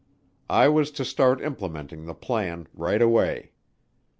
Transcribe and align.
I 0.49 0.67
was 0.67 0.89
to 0.93 1.05
start 1.05 1.43
implementing 1.43 2.05
the 2.05 2.15
plan 2.15 2.65
right 2.73 3.03
away. 3.03 3.51